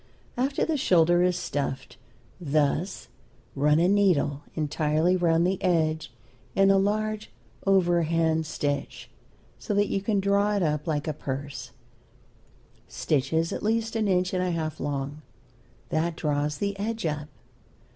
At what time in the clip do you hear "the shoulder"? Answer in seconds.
0.65-1.21